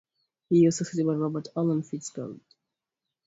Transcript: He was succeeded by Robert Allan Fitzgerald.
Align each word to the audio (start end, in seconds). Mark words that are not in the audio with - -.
He 0.49 0.65
was 0.65 0.79
succeeded 0.79 1.05
by 1.05 1.13
Robert 1.13 1.49
Allan 1.55 1.83
Fitzgerald. 1.83 2.41